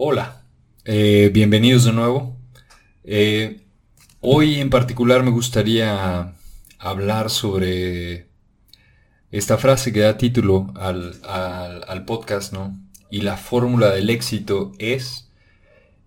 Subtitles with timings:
[0.00, 0.44] Hola,
[0.84, 2.36] eh, bienvenidos de nuevo.
[3.02, 3.62] Eh,
[4.20, 6.36] hoy en particular me gustaría
[6.78, 8.28] hablar sobre
[9.32, 12.78] esta frase que da título al, podcast, ¿no?
[13.10, 15.32] Y la fórmula del éxito es,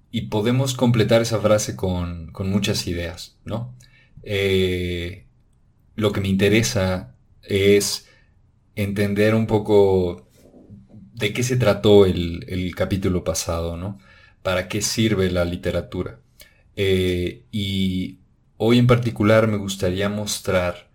[0.09, 3.75] y podemos completar esa frase con, muchas ideas, ¿no?
[4.23, 5.27] Eh,
[5.95, 7.13] lo que me interesa
[7.43, 8.07] es
[8.75, 10.30] entender un poco
[11.21, 13.99] de qué se trató el, capítulo pasado, ¿no?
[14.43, 16.19] ¿Para qué sirve la literatura?
[16.75, 18.19] Eh, y
[18.57, 20.89] hoy en particular me gustaría mostrar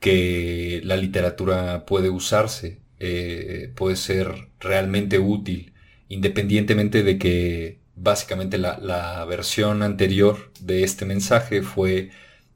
[0.00, 5.72] que la literatura puede usarse, eh, puede ser realmente útil,
[6.08, 12.10] independientemente de que básicamente la, la versión anterior de este mensaje fue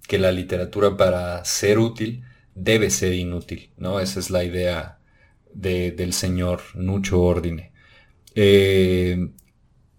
[0.08, 4.00] que la literatura para ser útil debe ser inútil, ¿no?
[4.00, 4.98] Esa es la idea
[5.54, 7.72] del señor Nucho Ordine.
[8.34, 9.28] Eh,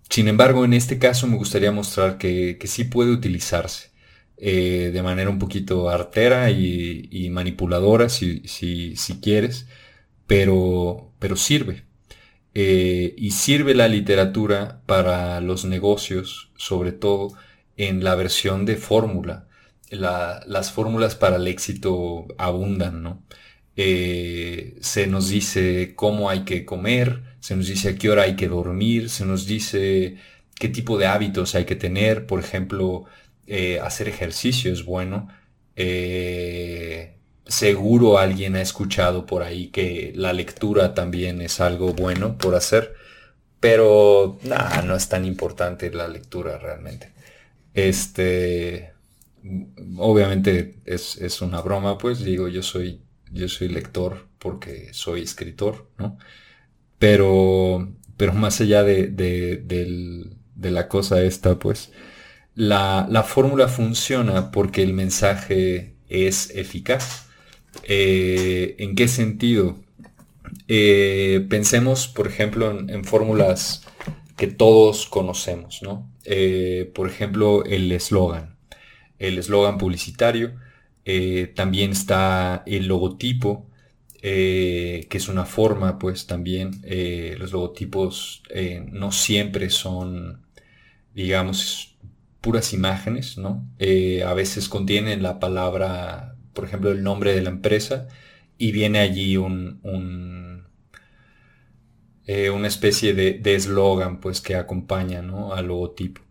[0.09, 3.91] sin embargo, en este caso me gustaría mostrar que, sí puede utilizarse
[4.37, 8.43] eh, de manera un poquito artera y, manipuladora, si,
[9.21, 9.67] quieres,
[10.27, 11.85] pero, pero sirve.
[12.53, 17.33] Eh, y sirve la literatura para los negocios, sobre todo
[17.77, 19.47] en la versión de fórmula.
[19.89, 23.23] las fórmulas para el éxito abundan, ¿no?
[23.77, 28.35] Eh, se nos dice cómo hay que comer, se nos dice a qué hora hay
[28.35, 30.17] que dormir, se nos dice
[30.55, 33.05] qué tipo de hábitos hay que tener, por ejemplo,
[33.47, 35.27] eh, hacer ejercicio es bueno.
[35.75, 37.15] Eh,
[37.45, 42.95] seguro alguien ha escuchado por ahí que la lectura también es algo bueno por hacer,
[43.59, 44.39] pero
[44.85, 47.11] no es tan importante la lectura realmente.
[47.73, 48.93] Este,
[49.97, 53.04] obviamente es, es una broma, pues digo, yo soy
[53.35, 56.17] yo soy lector porque soy escritor, ¿no?
[56.97, 61.91] Pero, pero más allá de, la cosa esta, pues,
[62.55, 67.27] la, fórmula funciona porque el mensaje es eficaz.
[67.83, 69.77] Eh, ¿En qué sentido?
[70.67, 73.83] Eh, pensemos, por ejemplo, en, fórmulas
[74.37, 76.09] que todos conocemos, ¿no?
[76.23, 78.55] Eh, por ejemplo, el eslogan.
[79.19, 80.53] El eslogan publicitario
[81.05, 83.67] eh, también está el logotipo,
[84.21, 88.43] eh, que es una forma, pues también eh, los logotipos
[88.91, 90.41] no siempre son,
[91.13, 91.97] digamos,
[92.41, 93.67] puras imágenes, ¿no?
[94.25, 98.07] a veces contienen la palabra, por ejemplo, el nombre de la empresa
[98.57, 99.81] y viene allí un,
[102.53, 105.53] una especie de eslogan, pues, que acompaña, ¿no?
[105.53, 106.21] Al logotipo.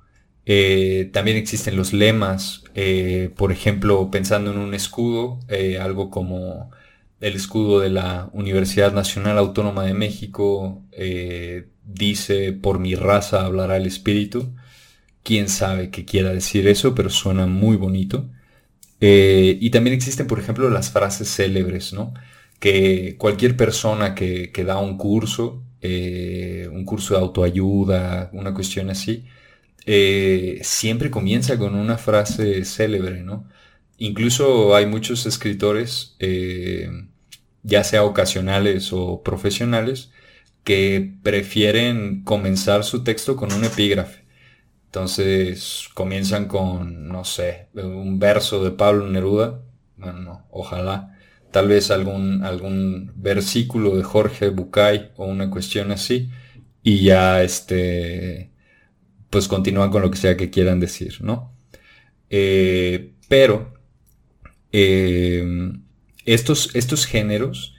[0.47, 6.71] Eh, también existen los lemas, eh, por ejemplo, pensando en un escudo, eh, algo como
[7.21, 10.83] el escudo de la Universidad Nacional Autónoma de México
[11.87, 14.55] dice, por mi raza hablará el espíritu.
[15.23, 18.31] Quién sabe qué quiera decir eso, pero suena muy bonito.
[19.01, 22.15] y también existen, por ejemplo, las frases célebres, ¿no?
[22.61, 29.25] Que cualquier persona que, que da un curso, un curso de autoayuda, una cuestión así,
[29.87, 33.49] eh, siempre comienza con una frase célebre, ¿no?
[33.99, 36.91] Incluso hay muchos escritores, eh,
[37.63, 40.11] ya sea ocasionales o profesionales,
[40.65, 44.25] que prefieren comenzar su texto con un epígrafe.
[44.87, 49.61] Entonces comienzan con, no sé, un verso de Pablo Neruda,
[49.97, 51.19] bueno, ojalá,
[51.51, 56.31] tal vez algún, algún versículo de Jorge Bucay o una cuestión así,
[56.83, 58.54] y ya este
[59.35, 61.53] pues continúan con lo que sea que quieran decir, ¿no?
[62.31, 63.75] Eh, pero
[64.71, 65.73] eh,
[66.25, 67.75] estos, estos géneros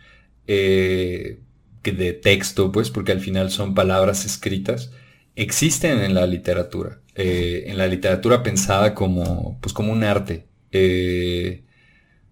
[0.48, 1.40] eh,
[1.82, 4.92] de texto, pues, porque al final son palabras escritas,
[5.38, 10.48] existen en la literatura, en la literatura pensada como, pues, como un arte.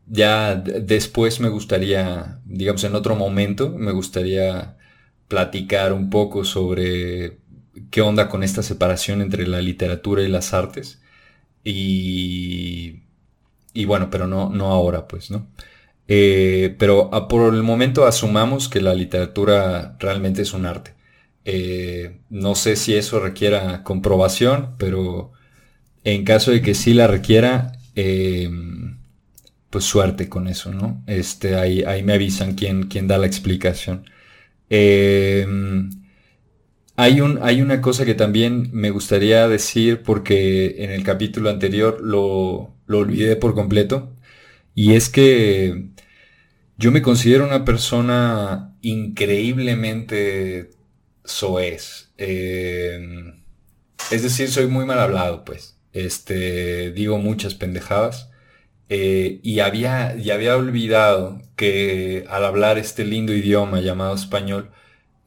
[0.06, 4.76] ya después me gustaría, digamos, en otro momento, me gustaría
[5.30, 7.43] platicar un poco sobre
[7.92, 11.02] qué onda con esta separación entre la literatura y las artes.
[11.64, 13.04] Y,
[13.74, 15.48] y bueno, pero no, no ahora, pues, ¿no?
[16.08, 20.94] Eh, pero por el momento asumamos que la literatura realmente es un arte.
[21.46, 25.32] Eh, no sé si eso requiera comprobación, pero
[26.04, 28.50] en caso de que sí la requiera, eh,
[29.70, 31.04] pues suerte con eso, ¿no?
[31.08, 34.06] Este, ahí, ahí me avisan quién, quién da la explicación.
[36.96, 42.00] Hay, un, hay una cosa que también me gustaría decir porque en el capítulo anterior
[42.02, 44.14] lo, lo olvidé por completo.
[44.76, 45.90] Y es que
[46.78, 50.72] yo me considero una persona increíblemente
[51.26, 52.12] soez.
[52.18, 53.34] Eh,
[54.12, 55.78] es decir, soy muy mal hablado, pues.
[55.94, 58.30] Este, digo muchas pendejadas.
[58.90, 64.72] Eh, y había, y había olvidado que al hablar este lindo idioma llamado español,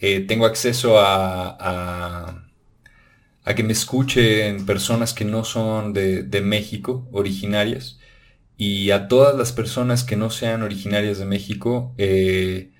[0.01, 2.43] eh, tengo acceso a,
[3.45, 7.99] a, que me escuchen personas que no son de, de México, originarias,
[8.57, 12.73] y a todas las personas que no sean originarias de México, eh,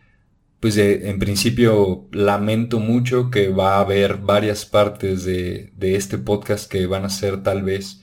[0.61, 6.87] pues en principio lamento mucho que va a haber varias partes de, este podcast que
[6.87, 8.03] van a ser tal vez,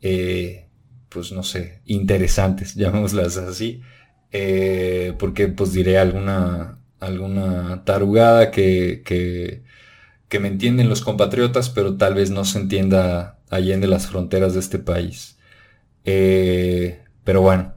[0.00, 0.68] eh,
[1.08, 3.82] pues no sé, interesantes, llamémoslas así,
[4.32, 9.62] eh, porque pues diré alguna, alguna tarugada que, que,
[10.28, 14.60] que me entienden los compatriotas, pero tal vez no se entienda allende las fronteras de
[14.60, 15.38] este país.
[16.04, 17.74] Eh, pero bueno,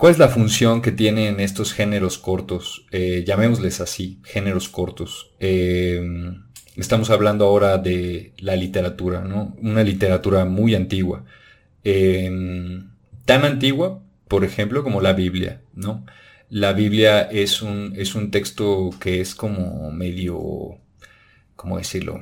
[0.00, 2.86] ¿Cuál es la función que tienen estos géneros cortos?
[2.90, 5.30] Eh, llamémosles así, géneros cortos.
[5.40, 6.00] Eh,
[6.74, 9.54] estamos hablando ahora de la literatura, ¿no?
[9.60, 11.26] Una literatura muy antigua.
[11.84, 12.30] Eh,
[13.26, 16.06] tan antigua, por ejemplo, como la Biblia, ¿no?
[16.50, 20.78] La Biblia es un, es un texto que es como medio,
[21.56, 22.20] ¿cómo decirlo?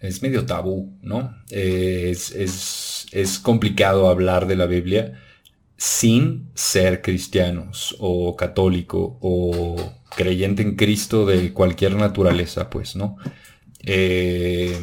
[0.00, 1.36] Es medio tabú, ¿no?
[1.50, 5.20] es, es, es complicado hablar de la Biblia
[5.76, 9.76] sin ser cristianos o católico o
[10.16, 13.16] creyente en Cristo de cualquier naturaleza, pues, ¿no?
[13.84, 14.76] Eh,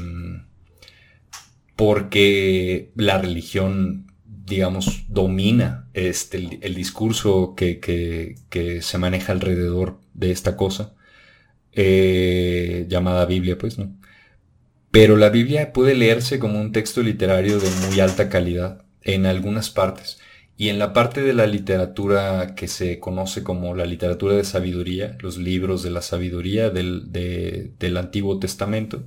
[1.75, 8.35] porque la religión, digamos, domina este, el, discurso que,
[8.81, 10.93] se maneja alrededor de esta cosa,
[11.73, 13.97] eh, llamada Biblia, pues, ¿no?
[14.91, 19.69] Pero la Biblia puede leerse como un texto literario de muy alta calidad en algunas
[19.71, 20.19] partes.
[20.57, 25.17] Y en la parte de la literatura que se conoce como la literatura de sabiduría,
[25.21, 29.03] los libros de la sabiduría del, Antiguo Testamento,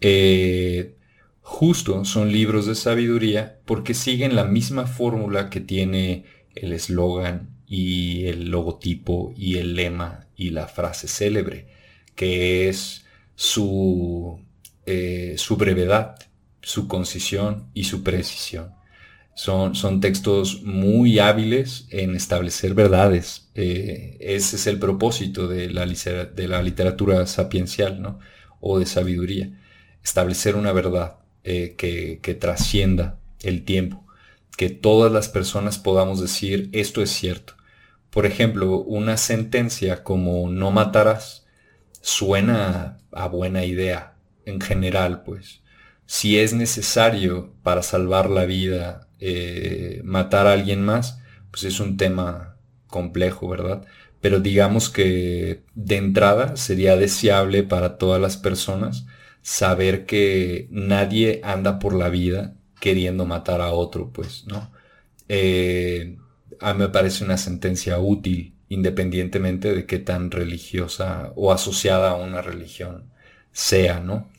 [0.00, 0.94] eh,
[1.42, 6.24] justo son libros de sabiduría porque siguen la misma fórmula que tiene
[6.54, 11.68] el eslogan y el logotipo y el lema y la frase célebre,
[12.14, 13.04] que es
[13.34, 14.40] su,
[14.86, 16.16] eh, su brevedad,
[16.60, 18.74] su concisión y su precisión.
[19.34, 23.50] Son, son textos muy hábiles en establecer verdades.
[23.54, 28.18] Eh, ese es el propósito de la, de la literatura sapiencial, ¿no?
[28.60, 29.58] O de sabiduría.
[30.02, 34.04] Establecer una verdad eh, que, trascienda el tiempo.
[34.56, 37.54] Que todas las personas podamos decir esto es cierto.
[38.10, 41.46] Por ejemplo, una sentencia como no matarás
[42.00, 45.62] suena a buena idea en general, pues.
[46.06, 51.96] Si es necesario para salvar la vida eh, matar a alguien más, pues es un
[51.96, 52.56] tema
[52.88, 53.84] complejo, ¿verdad?
[54.20, 59.06] Pero digamos que de entrada sería deseable para todas las personas
[59.42, 64.72] saber que nadie anda por la vida queriendo matar a otro, pues, ¿no?
[65.28, 66.16] Eh,
[66.60, 72.16] a mí me parece una sentencia útil, independientemente de qué tan religiosa o asociada a
[72.16, 73.10] una religión
[73.52, 74.30] sea, ¿no?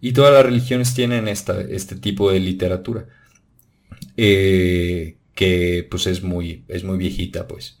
[0.00, 3.06] Y todas las religiones tienen esta, este tipo de literatura.
[4.16, 7.78] Eh, que pues es muy, es muy viejita, pues.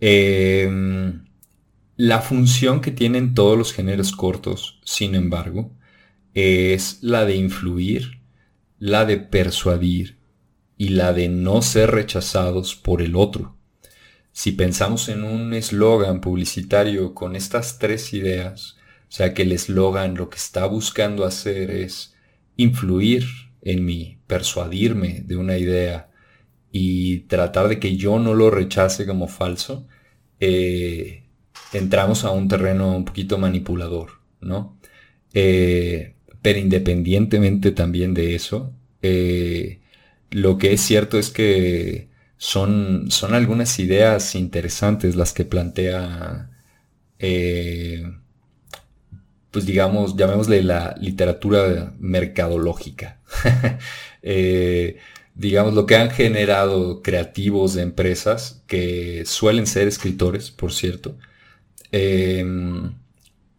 [0.00, 1.24] Em,
[1.96, 5.72] la función que tienen todos los géneros cortos, sin embargo,
[6.34, 8.20] es la de influir,
[8.78, 10.18] la de persuadir
[10.76, 13.56] y la de no ser rechazados por el otro.
[14.32, 18.76] Si pensamos en un eslogan publicitario con estas tres ideas,
[19.08, 22.14] o sea que el eslogan lo que está buscando hacer es
[22.56, 23.24] influir,
[23.62, 26.10] en mí, persuadirme de una idea
[26.72, 29.86] y tratar de que yo no lo rechace como falso,
[30.38, 31.24] eh,
[31.72, 34.78] entramos a un terreno un poquito manipulador, ¿no?
[35.34, 39.80] Eh, pero independientemente también de eso, eh,
[40.30, 46.50] lo que es cierto es que son, son algunas ideas interesantes las que plantea
[49.50, 53.20] pues digamos, llamémosle la literatura mercadológica.
[54.22, 54.98] Eh,
[55.34, 61.16] digamos, lo que han generado creativos de empresas, que suelen ser escritores, por cierto,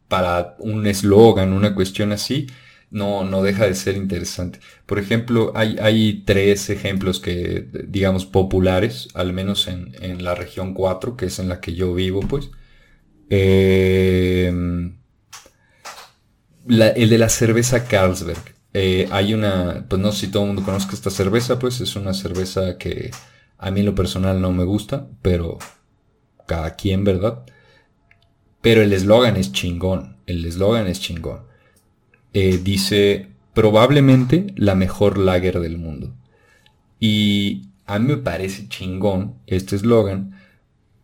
[0.07, 2.45] para un eslogan, una cuestión así,
[2.91, 4.59] no, no deja de ser interesante.
[4.85, 10.73] Por ejemplo, hay, hay tres ejemplos que, digamos, populares, al menos en, en la región
[10.73, 12.51] 4, que es en la que yo vivo, pues.
[13.29, 14.51] Eh,
[16.67, 18.55] el de la cerveza Carlsberg.
[18.73, 21.95] Eh, hay una, pues no sé si todo el mundo conozca esta cerveza, pues es
[21.95, 23.11] una cerveza que
[23.57, 25.57] a mí en lo personal no me gusta, pero
[26.47, 27.43] cada quien, ¿verdad?
[28.61, 31.50] Pero el eslogan es chingón, el eslogan es chingón.
[32.33, 36.15] Eh, dice, probablemente la mejor lager del mundo.
[36.99, 40.39] Y a mí me parece chingón este eslogan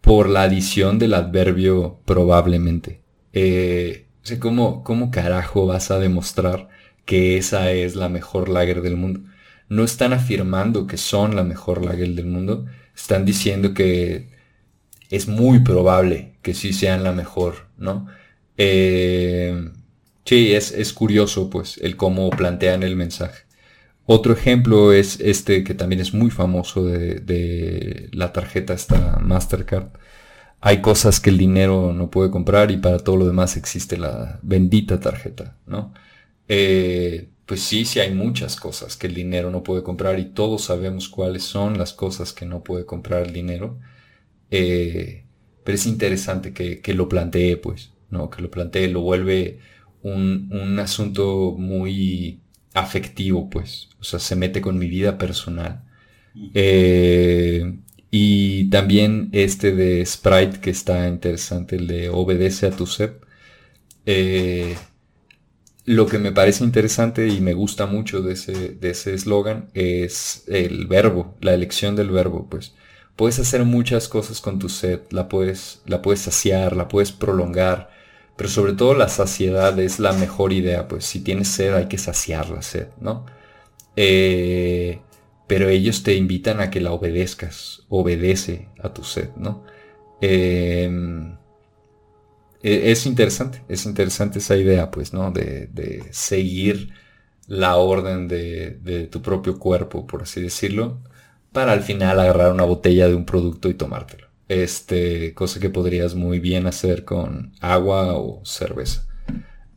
[0.01, 3.01] por la adición del adverbio probablemente.
[3.33, 6.69] Eh, o ¿cómo, ¿cómo carajo vas a demostrar
[7.05, 9.21] que esa es la mejor lager del mundo?
[9.69, 12.65] No están afirmando que son la mejor lager del mundo,
[12.95, 14.29] están diciendo que
[15.09, 18.07] es muy probable que sí sean la mejor, ¿no?
[18.57, 19.71] Eh,
[20.27, 23.47] sí, es, es curioso, pues, el cómo plantean el mensaje.
[24.09, 29.89] Otro ejemplo es este que también es muy famoso de, la tarjeta esta Mastercard.
[30.61, 34.39] Hay cosas que el dinero no puede comprar y para todo lo demás existe la
[34.43, 35.93] bendita tarjeta, ¿no?
[36.47, 40.63] Eh, pues sí, sí hay muchas cosas que el dinero no puede comprar y todos
[40.65, 43.77] sabemos cuáles son las cosas que no puede comprar el dinero.
[44.51, 45.25] Eh,
[45.65, 48.29] pero es interesante que, que, lo plantee, pues, ¿no?
[48.29, 49.59] Que lo plantee, lo vuelve
[50.03, 52.39] un, un asunto muy
[52.73, 53.89] afectivo, pues.
[53.99, 55.83] O sea, se mete con mi vida personal.
[56.53, 57.79] Eh,
[58.11, 63.13] y también este de Sprite que está interesante, el de obedece a tu sed.
[64.05, 64.75] Eh,
[65.85, 70.43] lo que me parece interesante y me gusta mucho de ese de ese eslogan es
[70.47, 72.73] el verbo, la elección del verbo, pues.
[73.15, 77.89] Puedes hacer muchas cosas con tu sed, la puedes, la puedes saciar, la puedes prolongar,
[78.37, 81.97] pero sobre todo la saciedad es la mejor idea, pues si tienes sed hay que
[81.97, 83.25] saciar la sed, ¿no?
[83.95, 85.01] Eh,
[85.47, 89.63] pero ellos te invitan a que la obedezcas, obedece a tu sed, ¿no?
[90.21, 91.37] Em,
[92.63, 95.31] e, es interesante, es interesante esa idea, pues, ¿no?
[95.31, 95.69] De,
[96.11, 96.93] seguir
[97.47, 100.99] la orden de, de, tu propio cuerpo, por así decirlo,
[101.51, 104.26] para al final agarrar una botella de un producto y tomártelo.
[104.47, 109.05] Este, cosa que podrías muy bien hacer con agua o cerveza.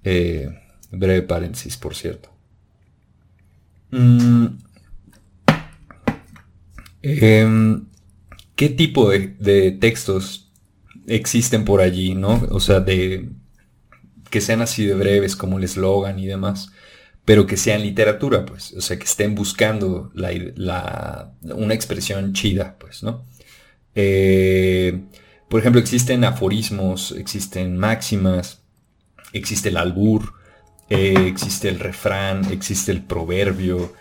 [0.05, 0.49] Eh,
[0.93, 2.31] breve paréntesis, por cierto.
[3.91, 4.47] Mm.
[7.03, 7.87] Em,
[8.61, 10.51] ¿Qué tipo de, textos
[11.07, 12.47] existen por allí, no?
[12.51, 13.31] O sea, de
[14.29, 16.71] que sean así de breves como el eslogan y demás,
[17.25, 23.25] pero que sean literatura, pues, o sea, que estén buscando una expresión chida, pues, ¿no?
[23.95, 25.01] Eh,
[25.49, 28.63] por ejemplo, existen aforismos, existen máximas,
[29.33, 30.35] existe el albur,
[30.89, 33.93] eh, existe el refrán, existe el proverbio,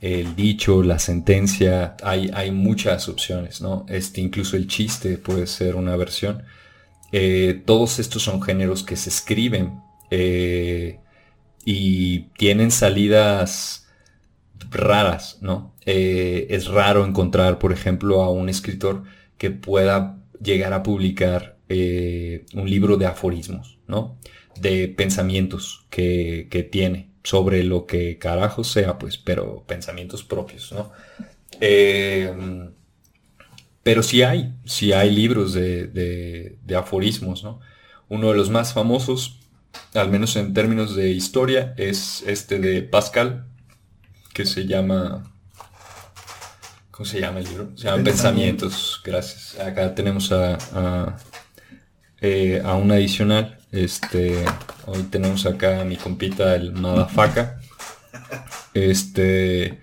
[0.00, 3.86] el dicho, la sentencia, hay, hay muchas opciones, ¿no?
[3.88, 6.42] Este, incluso el chiste puede ser una versión.
[7.12, 9.80] Eh, todos estos son géneros que se escriben
[11.64, 13.86] y tienen salidas
[14.70, 15.74] raras, ¿no?
[15.86, 19.04] es raro encontrar, por ejemplo, a un escritor
[19.40, 24.18] que pueda llegar a publicar eh, un libro de aforismos, ¿no?
[24.54, 30.92] De pensamientos que, tiene sobre lo que carajo sea, pues, pero pensamientos propios, ¿no?
[31.58, 32.30] Eh,
[33.82, 37.60] pero sí hay, sí hay libros de, de, aforismos, ¿no?
[38.10, 39.40] Uno de los más famosos,
[39.94, 43.46] al menos en términos de historia, es este de Pascal,
[44.34, 45.32] que se llama
[47.00, 47.70] ¿Cómo se llama el libro?
[47.76, 49.00] Se llama Pensamientos.
[49.02, 49.58] Gracias.
[49.58, 51.16] Acá tenemos a, a,
[52.20, 53.58] eh, un adicional.
[53.72, 54.44] Este,
[54.84, 57.58] hoy tenemos acá a mi compita, el Madafaka.
[58.74, 59.80] Este,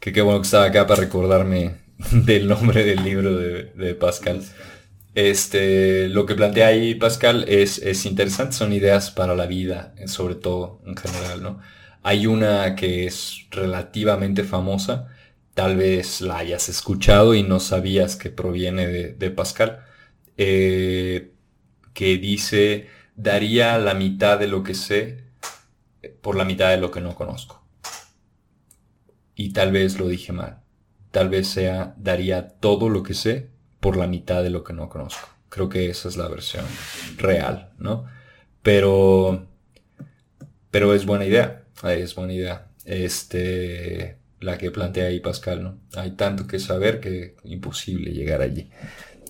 [0.00, 1.76] que qué bueno que estaba acá para recordarme
[2.12, 4.42] del nombre del libro de, Pascal.
[5.14, 10.34] Este, lo que plantea ahí Pascal es, es, interesante, son ideas para la vida, sobre
[10.34, 11.60] todo en general, ¿no?
[12.02, 15.08] Hay una que es relativamente famosa,
[15.60, 19.84] tal vez la hayas escuchado y no sabías que proviene de, Pascal,
[20.38, 21.34] eh,
[21.92, 25.24] que dice, daría la mitad de lo que sé
[26.22, 27.62] por la mitad de lo que no conozco.
[29.34, 30.62] Y tal vez lo dije mal.
[31.10, 33.50] Tal vez sea, daría todo lo que sé
[33.80, 35.28] por la mitad de lo que no conozco.
[35.50, 36.64] Creo que esa es la versión
[37.18, 38.06] real, ¿no?
[38.62, 39.46] Pero,
[40.70, 41.64] pero es buena idea.
[41.84, 42.68] Es buena idea.
[42.86, 45.78] Este, la que plantea ahí Pascal, ¿no?
[45.94, 48.68] Hay tanto que saber que imposible llegar allí.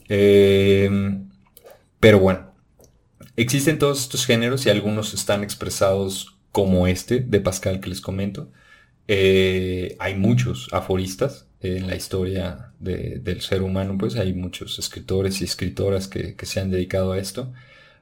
[0.08, 1.28] Em,
[2.00, 2.54] pero bueno,
[3.36, 8.50] existen todos estos géneros y algunos están expresados como este de Pascal que les comento.
[9.08, 15.44] Eh, hay muchos aforistas en la historia del ser humano, pues hay muchos escritores y
[15.44, 17.52] escritoras que, se han dedicado a esto.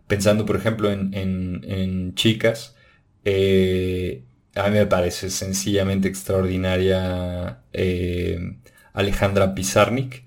[0.07, 2.77] Pensando, por ejemplo, en, chicas,
[3.25, 4.25] eh,
[4.55, 8.57] a mí me parece sencillamente extraordinaria eh,
[8.93, 10.25] Alejandra Pizarnik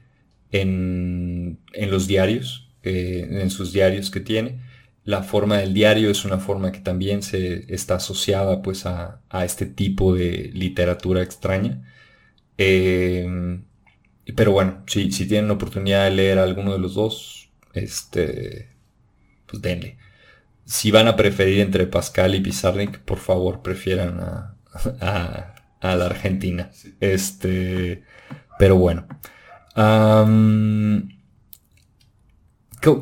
[0.52, 1.60] en,
[1.90, 4.60] los diarios, eh, en sus diarios que tiene.
[5.04, 9.66] la forma del diario es una forma que también se está asociada pues a, este
[9.66, 11.84] tipo de literatura extraña.
[12.58, 13.66] Em,
[14.36, 18.70] pero bueno, si, si tienen la oportunidad de leer alguno de los dos, este,
[19.48, 19.98] pues denle.
[20.66, 24.56] Si van a preferir entre Pascal y Pizarnik, por favor prefieran a,
[25.82, 26.70] a, la Argentina.
[27.00, 28.04] Este,
[28.58, 29.08] pero bueno.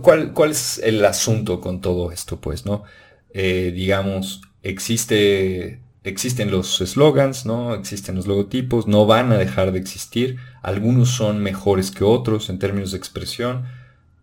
[0.02, 2.40] ¿cuál, ¿Cuál es el asunto con todo esto?
[2.40, 2.84] Pues, ¿no?
[3.32, 7.76] Eh, digamos, existe, existen los eslogans, ¿no?
[7.76, 10.38] Existen los logotipos, no van a dejar de existir.
[10.62, 13.66] Algunos son mejores que otros en términos de expresión.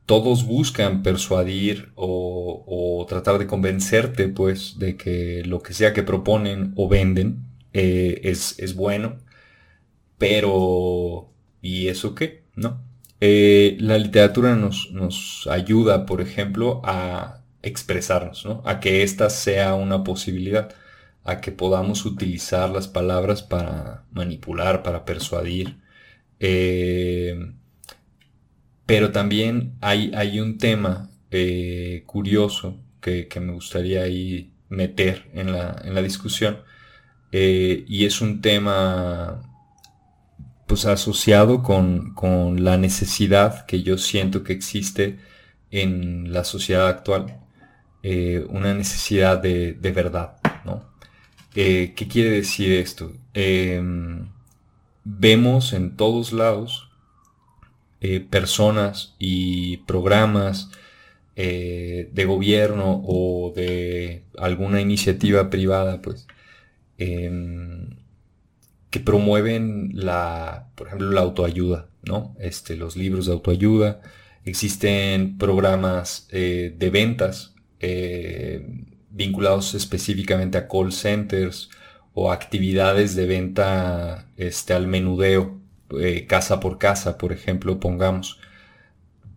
[0.06, 6.72] Todos buscan persuadir o, tratar de convencerte, pues, de que lo que sea que proponen
[6.76, 9.18] o venden eh, es, es bueno.
[10.18, 11.30] Pero,
[11.62, 12.44] ¿y eso qué?
[12.54, 12.80] ¿No?
[13.20, 18.62] Eh, la literatura nos, nos, ayuda, por ejemplo, a expresarnos, ¿no?
[18.66, 20.74] a que ésta sea una posibilidad,
[21.24, 25.78] a que podamos utilizar las palabras para manipular, para persuadir.
[26.40, 27.54] Eh,
[28.86, 35.80] pero también hay, hay un tema eh, curioso que, me gustaría ahí meter en la,
[35.84, 36.58] en la discusión,
[37.32, 39.42] y es un tema
[40.66, 45.18] pues asociado con, la necesidad que yo siento que existe
[45.70, 47.40] en la sociedad actual,
[48.02, 50.84] eh, una necesidad de, verdad, ¿no?
[51.54, 53.12] Eh, ¿Qué quiere decir esto?
[53.32, 54.28] Em,
[55.04, 56.85] vemos en todos lados
[58.00, 60.70] eh, personas y programas
[61.36, 66.26] de gobierno o de alguna iniciativa privada, pues,
[66.96, 67.90] em,
[68.90, 72.34] que promueven la, por ejemplo, la autoayuda, ¿no?
[72.40, 74.00] Este, los libros de autoayuda.
[74.44, 78.66] Existen programas eh, de ventas eh,
[79.10, 81.68] vinculados específicamente a call centers
[82.14, 85.60] o actividades de venta este, al menudeo,
[86.00, 88.40] eh, casa por casa, por ejemplo, pongamos.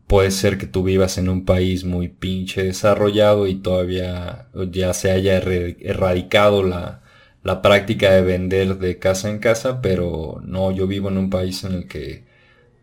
[0.08, 5.12] Puede ser que tú vivas en un país muy pinche desarrollado y todavía ya se
[5.12, 7.04] haya erradicado la,
[7.44, 11.64] la práctica de vender de casa en casa, pero no, yo vivo en un país
[11.64, 12.24] en el que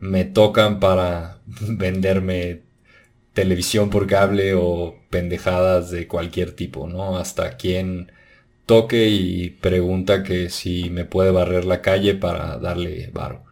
[0.01, 2.63] me tocan para venderme
[3.35, 7.19] televisión por cable o pendejadas de cualquier tipo, ¿no?
[7.19, 8.13] Hasta quien
[8.67, 13.46] toque y pregunta que si me puede barrer la calle para darle varo.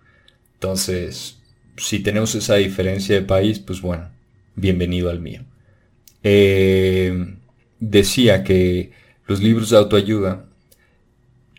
[0.65, 1.43] Entonces,
[1.77, 4.09] si tenemos esa diferencia de país, pues bueno,
[4.57, 5.45] bienvenido al mío.
[6.23, 7.37] Eh,
[7.81, 8.93] decía que
[9.27, 10.47] los libros de autoayuda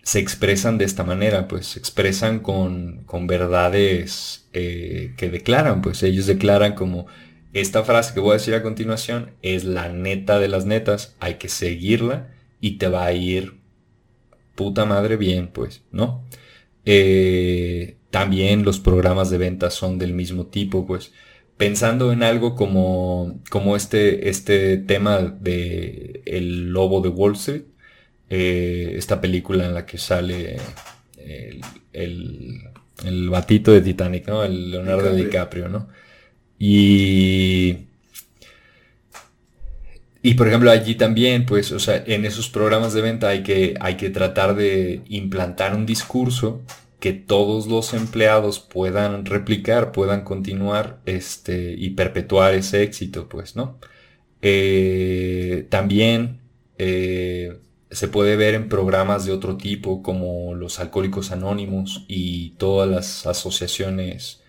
[0.02, 6.02] se expresan de esta manera, pues se expresan con, con verdades eh, que declaran, pues
[6.02, 7.06] ellos declaran como
[7.54, 11.36] esta frase que voy a decir a continuación es la neta de las netas, hay
[11.36, 13.54] que seguirla y te va a ir
[14.56, 16.24] puta madre bien, pues, ¿no?
[16.86, 21.12] Eh, también los programas de venta son del mismo tipo, pues
[21.58, 27.64] pensando en algo como, como este, este tema de el lobo de Wall Street,
[28.30, 30.56] eh, esta película en la que sale
[31.92, 32.62] el,
[33.04, 34.46] el, batito de Titanic, ¿no?
[34.46, 35.90] El Leonardo DiCaprio, ¿no?
[36.58, 37.80] Y...
[40.22, 43.74] Y por ejemplo allí también, pues, o sea, en esos programas de venta hay que,
[43.82, 46.64] hay que tratar de implantar un discurso
[47.06, 53.78] que todos los empleados puedan replicar, puedan continuar este, y perpetuar ese éxito, pues, ¿no?
[54.42, 56.42] Eh, también
[56.80, 57.60] eh,
[57.92, 63.28] se puede ver en programas de otro tipo como los alcohólicos anónimos y todas las
[63.28, 64.42] asociaciones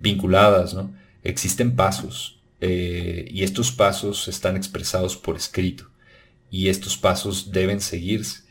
[0.00, 0.92] vinculadas, ¿no?
[1.22, 5.88] Existen pasos eh, y estos pasos están expresados por escrito
[6.50, 8.42] y estos pasos deben seguirse.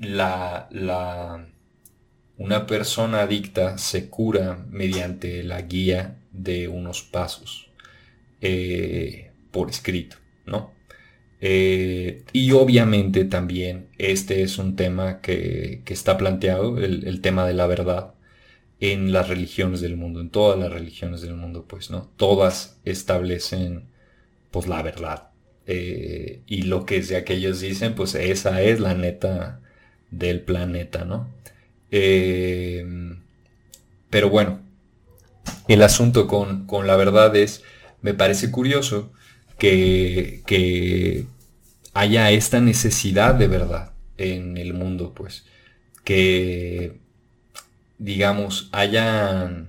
[0.00, 1.48] la, la,
[2.38, 7.70] una persona adicta se cura mediante la guía de unos pasos
[8.40, 10.72] eh, por escrito, ¿no?
[11.40, 17.66] Eh, y obviamente también este es un tema que, está planteado, el, tema de la
[17.66, 18.14] verdad,
[18.80, 22.10] en las religiones del mundo, en todas las religiones del mundo, pues, ¿no?
[22.16, 23.84] Todas establecen,
[24.50, 25.30] pues, la verdad.
[25.66, 29.60] Eh, y lo que sea que ellos dicen, pues, esa es la neta
[30.10, 31.28] del planeta, ¿no?
[31.90, 32.84] Eh,
[34.10, 34.60] pero bueno,
[35.68, 37.62] el asunto con, con la verdad es,
[38.02, 39.12] me parece curioso,
[39.58, 41.26] que,
[41.94, 45.44] haya esta necesidad de verdad en el mundo, pues.
[46.04, 46.98] Que,
[47.98, 49.66] digamos, haya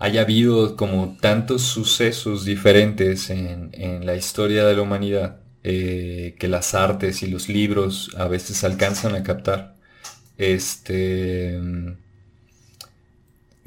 [0.00, 3.72] haya habido como tantos sucesos diferentes en,
[4.06, 9.16] la historia de la humanidad eh, que las artes y los libros a veces alcanzan
[9.16, 9.74] a captar.
[10.38, 11.60] Este.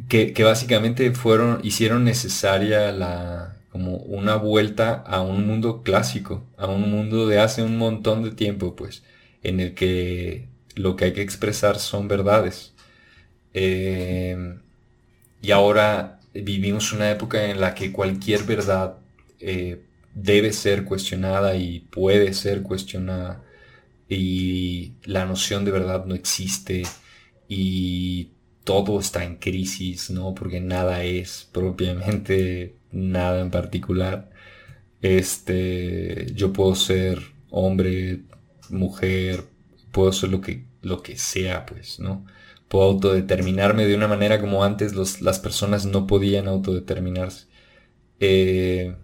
[0.09, 6.67] Que, que básicamente fueron, hicieron necesaria la, como una vuelta a un mundo clásico, a
[6.67, 9.03] un mundo de hace un montón de tiempo, pues,
[9.43, 12.73] en el que lo que hay que expresar son verdades.
[13.53, 14.55] Eh,
[15.41, 18.97] y ahora vivimos una época en la que cualquier verdad
[19.39, 19.81] eh,
[20.13, 23.43] debe ser cuestionada y puede ser cuestionada
[24.15, 26.83] y la noción de verdad no existe
[27.47, 28.31] y
[28.65, 30.35] todo está en crisis, ¿no?
[30.35, 34.29] Porque nada es propiamente nada en particular.
[35.01, 37.19] Este, yo puedo ser
[37.49, 38.23] hombre,
[38.69, 39.45] mujer,
[39.91, 42.25] puedo ser lo que, lo que sea, pues, ¿no?
[42.67, 47.47] Puedo autodeterminarme de una manera como antes las personas no podían autodeterminarse.
[48.19, 48.95] Eh,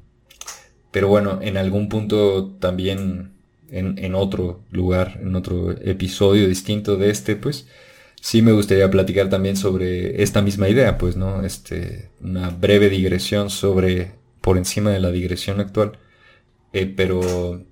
[0.91, 3.36] pero bueno, en algún punto también,
[3.69, 7.67] en, otro lugar, en otro episodio distinto de este, pues,
[8.21, 11.43] sí me gustaría platicar también sobre esta misma idea, pues, ¿no?
[11.43, 15.99] Este, una breve digresión sobre, por encima de la digresión actual.
[16.73, 17.63] Eh, pero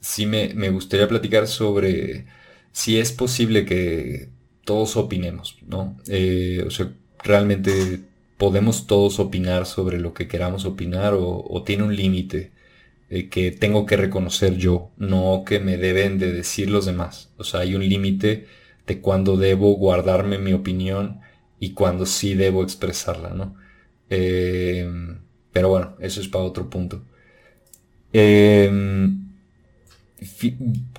[0.00, 2.26] sí me, me gustaría platicar sobre
[2.72, 4.28] si es posible que
[4.66, 5.96] todos opinemos, ¿no?
[6.08, 6.92] Eh, o sea,
[7.24, 8.02] realmente
[8.36, 12.52] podemos todos opinar sobre lo que queramos opinar o, tiene un límite
[13.10, 17.32] eh, que tengo que reconocer yo, no que me deben de decir los demás.
[17.36, 18.46] O sea, hay un límite
[18.86, 21.20] de cuando debo guardarme mi opinión
[21.60, 23.56] y cuando sí debo expresarla, ¿no?
[24.10, 24.88] Eh,
[25.52, 27.02] pero bueno, eso es para otro punto.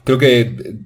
[0.03, 0.77] creo que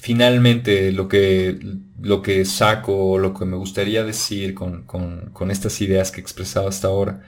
[0.00, 1.58] finalmente lo que,
[2.00, 6.88] lo que saco, lo que me gustaría decir con, estas ideas que he expresado hasta
[6.88, 7.22] ahora,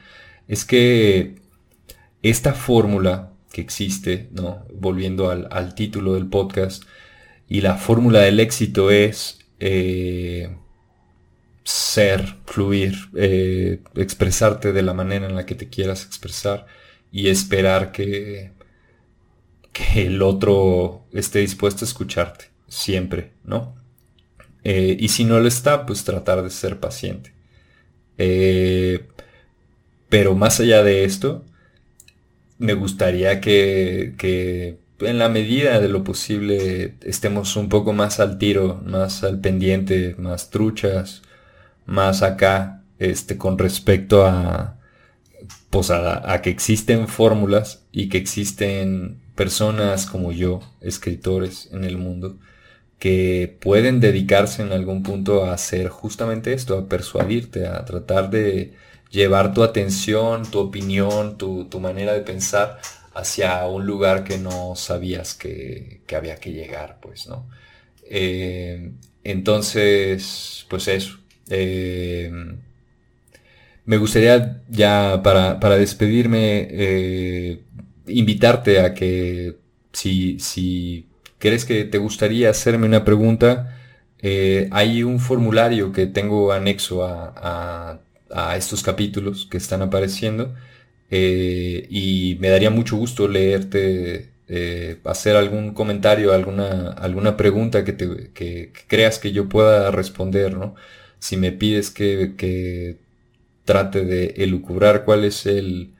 [0.49, 1.37] es que
[2.23, 4.67] esta fórmula que existe, ¿no?
[4.75, 6.85] volviendo al, título del podcast,
[7.49, 10.57] y la fórmula del éxito es eh,
[11.65, 16.67] ser, fluir, eh, expresarte de la manera en la que te quieras expresar
[17.13, 18.53] y esperar que,
[19.73, 23.77] que el otro esté dispuesto a escucharte siempre, ¿no?
[24.65, 27.35] Eh, y si no lo está, pues tratar de ser paciente.
[30.09, 31.45] Pero más allá de esto,
[32.63, 38.39] me gustaría que, que, en la medida de lo posible estemos un poco más al
[38.39, 41.23] tiro, más al pendiente, más truchas,
[41.87, 44.79] más acá, este, con respecto a,
[45.71, 52.39] pues a que existen fórmulas y que existen personas como yo, escritores en el mundo,
[52.99, 58.75] que pueden dedicarse en algún punto a hacer justamente esto, a persuadirte, a tratar de
[59.13, 62.81] llevar tu atención, tu opinión, tu, manera de pensar
[63.15, 67.49] hacia un lugar que no sabías que, había que llegar, pues, ¿no?
[68.11, 71.19] Eh, entonces, pues eso.
[71.49, 72.33] Eh,
[73.85, 77.63] me gustaría ya para, despedirme eh,
[78.07, 79.57] invitarte a que
[79.93, 81.07] si, si
[81.43, 83.77] ¿Crees que te gustaría hacerme una pregunta?
[84.21, 87.99] Eh, hay un formulario que tengo anexo a,
[88.57, 90.55] estos capítulos que están apareciendo
[91.15, 97.93] eh, y me daría mucho gusto leerte, eh, hacer algún comentario, alguna, alguna pregunta que,
[97.93, 100.75] te, que, creas que yo pueda responder, ¿no?
[101.19, 102.97] Si me pides que, que
[103.67, 105.93] trate de elucubrar cuál es el,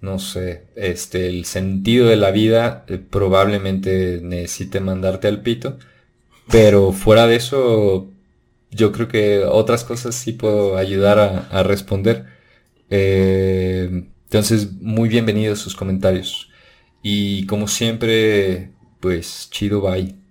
[0.00, 5.78] no sé, este, el sentido de la vida eh, probablemente necesite mandarte al pito,
[6.50, 8.13] pero fuera de eso,
[8.74, 11.18] yo creo que otras cosas sí puedo ayudar
[11.50, 12.26] a, responder.
[12.90, 16.50] Eh, entonces, muy bienvenidos sus comentarios.
[17.02, 20.23] Y como siempre, pues chido, bye.